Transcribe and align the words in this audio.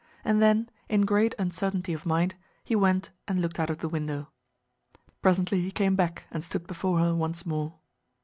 And 0.25 0.41
then, 0.41 0.67
in 0.89 1.01
great 1.01 1.35
uncertainty 1.37 1.93
of 1.93 2.07
mind, 2.07 2.33
he 2.63 2.75
went 2.75 3.11
and 3.27 3.39
looked 3.39 3.59
out 3.59 3.69
of 3.69 3.77
the 3.81 3.87
window. 3.87 4.29
Presently 5.21 5.61
he 5.61 5.69
came 5.69 5.95
back 5.95 6.25
and 6.31 6.43
stood 6.43 6.65
before 6.65 6.97
her 6.97 7.13
once 7.13 7.45
more. 7.45 7.75